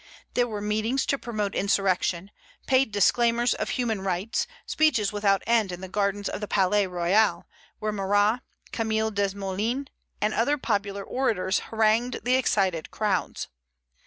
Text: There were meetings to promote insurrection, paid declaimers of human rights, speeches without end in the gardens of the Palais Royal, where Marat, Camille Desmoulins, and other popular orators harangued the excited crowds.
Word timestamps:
There 0.33 0.47
were 0.47 0.61
meetings 0.61 1.05
to 1.05 1.19
promote 1.19 1.53
insurrection, 1.53 2.31
paid 2.65 2.91
declaimers 2.91 3.53
of 3.53 3.69
human 3.69 4.01
rights, 4.01 4.47
speeches 4.65 5.13
without 5.13 5.43
end 5.45 5.71
in 5.71 5.81
the 5.81 5.87
gardens 5.87 6.27
of 6.27 6.41
the 6.41 6.47
Palais 6.47 6.87
Royal, 6.87 7.47
where 7.77 7.91
Marat, 7.91 8.39
Camille 8.71 9.11
Desmoulins, 9.11 9.89
and 10.19 10.33
other 10.33 10.57
popular 10.57 11.03
orators 11.03 11.59
harangued 11.69 12.21
the 12.25 12.33
excited 12.33 12.89
crowds. 12.89 13.47